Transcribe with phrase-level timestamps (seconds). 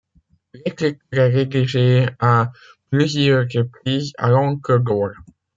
[0.55, 2.51] L'écriture est rédigée à
[2.89, 5.11] plusieurs reprises à l'encre d'or.